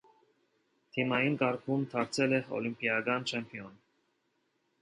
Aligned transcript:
Թիմային 0.95 1.35
կարգում 1.41 1.85
դարձել 1.93 2.35
է 2.39 2.41
օլիմպիական 2.61 3.29
չեմպիոն։ 3.33 3.77